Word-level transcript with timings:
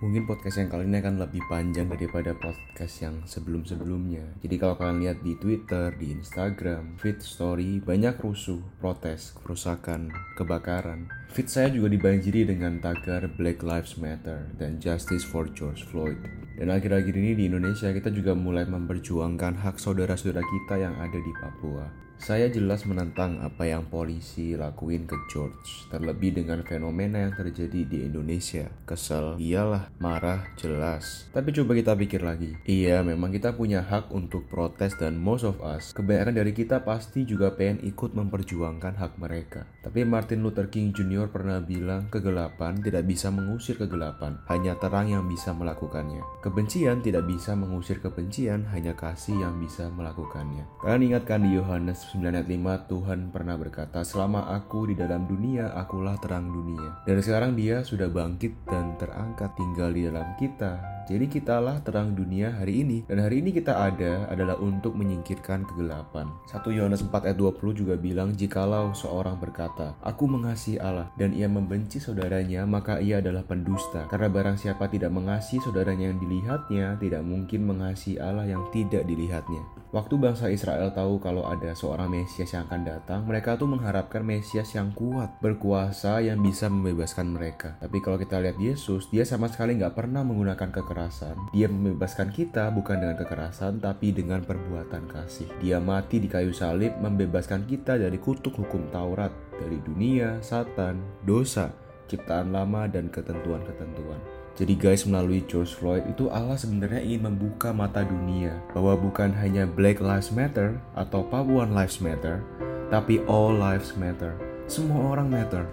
Mungkin 0.00 0.24
podcast 0.24 0.64
yang 0.64 0.72
kali 0.72 0.88
ini 0.88 0.96
akan 0.96 1.20
lebih 1.20 1.44
panjang 1.44 1.84
daripada 1.84 2.32
podcast 2.32 3.04
yang 3.04 3.20
sebelum-sebelumnya. 3.28 4.40
Jadi 4.40 4.56
kalau 4.56 4.72
kalian 4.80 5.04
lihat 5.04 5.18
di 5.20 5.36
Twitter, 5.36 5.92
di 5.92 6.16
Instagram, 6.16 6.96
feed 6.96 7.20
story, 7.20 7.84
banyak 7.84 8.16
rusuh, 8.16 8.64
protes, 8.80 9.36
kerusakan, 9.36 10.08
kebakaran. 10.40 11.19
Feed 11.30 11.46
saya 11.46 11.70
juga 11.70 11.86
dibanjiri 11.86 12.42
dengan 12.42 12.82
tagar 12.82 13.30
Black 13.38 13.62
Lives 13.62 13.94
Matter 14.02 14.50
dan 14.58 14.82
Justice 14.82 15.22
for 15.22 15.46
George 15.54 15.86
Floyd. 15.86 16.18
Dan 16.58 16.74
akhir-akhir 16.74 17.14
ini 17.14 17.38
di 17.38 17.46
Indonesia 17.46 17.86
kita 17.94 18.10
juga 18.10 18.34
mulai 18.34 18.66
memperjuangkan 18.66 19.62
hak 19.62 19.78
saudara-saudara 19.78 20.42
kita 20.42 20.82
yang 20.82 20.98
ada 20.98 21.18
di 21.22 21.32
Papua. 21.38 22.10
Saya 22.20 22.52
jelas 22.52 22.84
menentang 22.84 23.40
apa 23.40 23.64
yang 23.64 23.88
polisi 23.88 24.52
lakuin 24.52 25.08
ke 25.08 25.16
George, 25.32 25.88
terlebih 25.88 26.36
dengan 26.36 26.60
fenomena 26.68 27.16
yang 27.16 27.32
terjadi 27.32 27.88
di 27.88 28.04
Indonesia. 28.04 28.68
Kesel, 28.84 29.40
iyalah, 29.40 29.88
marah, 29.96 30.44
jelas. 30.60 31.32
Tapi 31.32 31.48
coba 31.56 31.72
kita 31.72 31.96
pikir 31.96 32.20
lagi. 32.20 32.60
Iya, 32.68 33.00
memang 33.00 33.32
kita 33.32 33.56
punya 33.56 33.80
hak 33.80 34.12
untuk 34.12 34.44
protes 34.52 35.00
dan 35.00 35.16
most 35.16 35.48
of 35.48 35.64
us, 35.64 35.96
kebanyakan 35.96 36.36
dari 36.36 36.52
kita 36.52 36.84
pasti 36.84 37.24
juga 37.24 37.56
pengen 37.56 37.88
ikut 37.88 38.12
memperjuangkan 38.12 39.00
hak 39.00 39.16
mereka. 39.16 39.64
Tapi 39.80 40.04
Martin 40.04 40.44
Luther 40.44 40.68
King 40.68 40.92
Jr. 40.92 41.19
pernah 41.28 41.60
bilang, 41.60 42.08
kegelapan 42.08 42.80
tidak 42.80 43.04
bisa 43.04 43.28
mengusir 43.28 43.76
kegelapan, 43.76 44.40
hanya 44.48 44.72
terang 44.80 45.12
yang 45.12 45.28
bisa 45.28 45.52
melakukannya. 45.52 46.24
Kebencian 46.40 47.04
tidak 47.04 47.28
bisa 47.28 47.52
mengusir 47.52 48.00
kebencian, 48.00 48.64
hanya 48.72 48.96
kasih 48.96 49.36
yang 49.36 49.60
bisa 49.60 49.92
melakukannya. 49.92 50.64
Kalian 50.80 51.12
ingatkan 51.12 51.44
di 51.44 51.60
Yohanes 51.60 52.08
9 52.14 52.32
ayat 52.32 52.48
5 52.48 52.88
Tuhan 52.88 53.18
pernah 53.34 53.58
berkata 53.58 54.06
Selama 54.06 54.48
aku 54.54 54.88
di 54.88 54.94
dalam 54.94 55.26
dunia 55.26 55.74
akulah 55.74 56.16
terang 56.22 56.48
dunia 56.48 57.02
Dan 57.04 57.18
sekarang 57.18 57.58
dia 57.58 57.82
sudah 57.82 58.08
bangkit 58.08 58.64
dan 58.68 58.94
terangkat 58.96 59.50
tinggal 59.58 59.90
di 59.90 60.06
dalam 60.06 60.28
kita 60.38 60.99
jadi 61.10 61.26
kitalah 61.26 61.82
terang 61.82 62.14
dunia 62.14 62.54
hari 62.54 62.86
ini 62.86 63.02
dan 63.10 63.18
hari 63.18 63.42
ini 63.42 63.50
kita 63.50 63.74
ada 63.74 64.30
adalah 64.30 64.54
untuk 64.62 64.94
menyingkirkan 64.94 65.66
kegelapan. 65.66 66.30
1 66.46 66.62
Yohanes 66.70 67.02
4 67.02 67.26
ayat 67.26 67.34
20 67.34 67.82
juga 67.82 67.98
bilang 67.98 68.30
jikalau 68.30 68.94
seorang 68.94 69.34
berkata, 69.42 69.98
Aku 70.06 70.30
mengasihi 70.30 70.78
Allah 70.78 71.10
dan 71.18 71.34
ia 71.34 71.50
membenci 71.50 71.98
saudaranya 71.98 72.62
maka 72.62 73.02
ia 73.02 73.18
adalah 73.18 73.42
pendusta. 73.42 74.06
Karena 74.06 74.30
barang 74.30 74.62
siapa 74.62 74.86
tidak 74.86 75.10
mengasihi 75.10 75.58
saudaranya 75.58 76.14
yang 76.14 76.22
dilihatnya 76.22 76.94
tidak 77.02 77.26
mungkin 77.26 77.66
mengasihi 77.66 78.22
Allah 78.22 78.46
yang 78.46 78.62
tidak 78.70 79.02
dilihatnya. 79.02 79.66
Waktu 79.90 80.14
bangsa 80.22 80.46
Israel 80.46 80.94
tahu 80.94 81.18
kalau 81.18 81.50
ada 81.50 81.74
seorang 81.74 82.06
Mesias 82.06 82.54
yang 82.54 82.70
akan 82.70 82.86
datang, 82.86 83.26
mereka 83.26 83.58
tuh 83.58 83.66
mengharapkan 83.66 84.22
Mesias 84.22 84.70
yang 84.78 84.94
kuat, 84.94 85.42
berkuasa 85.42 86.22
yang 86.22 86.38
bisa 86.38 86.70
membebaskan 86.70 87.34
mereka. 87.34 87.74
Tapi 87.82 87.98
kalau 87.98 88.14
kita 88.14 88.38
lihat 88.38 88.54
Yesus, 88.62 89.10
dia 89.10 89.26
sama 89.26 89.50
sekali 89.50 89.74
nggak 89.74 89.98
pernah 89.98 90.22
menggunakan 90.22 90.70
kekerasan 90.70 90.99
kekerasan. 91.00 91.36
Dia 91.56 91.66
membebaskan 91.72 92.28
kita 92.28 92.68
bukan 92.76 93.00
dengan 93.00 93.16
kekerasan 93.16 93.80
tapi 93.80 94.12
dengan 94.12 94.44
perbuatan 94.44 95.08
kasih. 95.08 95.48
Dia 95.64 95.80
mati 95.80 96.20
di 96.20 96.28
kayu 96.28 96.52
salib 96.52 96.92
membebaskan 97.00 97.64
kita 97.64 97.96
dari 97.96 98.20
kutuk 98.20 98.52
hukum 98.60 98.92
Taurat, 98.92 99.32
dari 99.56 99.80
dunia, 99.80 100.36
satan, 100.44 101.00
dosa, 101.24 101.72
ciptaan 102.12 102.52
lama 102.52 102.84
dan 102.84 103.08
ketentuan-ketentuan. 103.08 104.20
Jadi 104.60 104.76
guys 104.76 105.08
melalui 105.08 105.40
George 105.48 105.72
Floyd 105.72 106.04
itu 106.04 106.28
Allah 106.28 106.58
sebenarnya 106.58 107.00
ingin 107.00 107.32
membuka 107.32 107.72
mata 107.72 108.04
dunia 108.04 108.60
bahwa 108.76 108.92
bukan 108.98 109.32
hanya 109.40 109.64
Black 109.64 110.04
Lives 110.04 110.28
Matter 110.28 110.76
atau 110.92 111.24
Papuan 111.24 111.72
Lives 111.72 112.04
Matter, 112.04 112.44
tapi 112.92 113.24
all 113.24 113.56
lives 113.56 113.96
matter. 113.96 114.36
Semua 114.68 115.16
orang 115.16 115.32
matter 115.32 115.64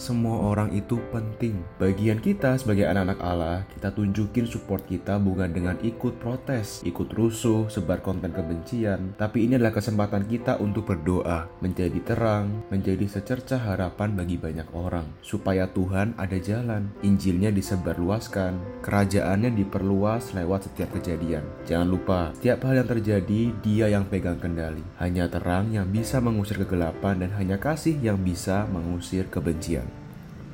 semua 0.00 0.40
orang 0.48 0.72
itu 0.72 0.96
penting. 1.12 1.60
Bagian 1.76 2.24
kita 2.24 2.56
sebagai 2.56 2.88
anak-anak 2.88 3.20
Allah, 3.20 3.58
kita 3.76 3.92
tunjukin 3.92 4.48
support 4.48 4.88
kita 4.88 5.20
bukan 5.20 5.52
dengan 5.52 5.76
ikut 5.84 6.16
protes, 6.16 6.80
ikut 6.88 7.12
rusuh, 7.12 7.68
sebar 7.68 8.00
konten 8.00 8.32
kebencian, 8.32 9.12
tapi 9.20 9.44
ini 9.44 9.60
adalah 9.60 9.76
kesempatan 9.76 10.24
kita 10.24 10.56
untuk 10.56 10.88
berdoa, 10.88 11.52
menjadi 11.60 12.00
terang, 12.00 12.64
menjadi 12.72 13.04
secerca 13.04 13.60
harapan 13.60 14.16
bagi 14.16 14.40
banyak 14.40 14.72
orang, 14.72 15.04
supaya 15.20 15.68
Tuhan 15.68 16.16
ada 16.16 16.40
jalan, 16.40 16.88
Injilnya 17.04 17.52
disebarluaskan, 17.52 18.80
kerajaannya 18.80 19.52
diperluas 19.52 20.32
lewat 20.32 20.72
setiap 20.72 20.96
kejadian. 20.96 21.44
Jangan 21.68 21.88
lupa, 21.90 22.32
setiap 22.40 22.64
hal 22.64 22.80
yang 22.80 22.88
terjadi, 22.88 23.40
dia 23.60 23.86
yang 23.92 24.08
pegang 24.08 24.40
kendali. 24.40 24.80
Hanya 24.96 25.28
terang 25.28 25.68
yang 25.68 25.92
bisa 25.92 26.24
mengusir 26.24 26.56
kegelapan 26.56 27.20
dan 27.20 27.30
hanya 27.36 27.60
kasih 27.60 28.00
yang 28.00 28.16
bisa 28.24 28.64
mengusir 28.72 29.28
kebencian. 29.28 29.89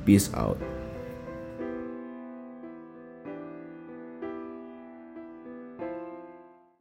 Peace 0.07 0.33
out. 0.35 0.57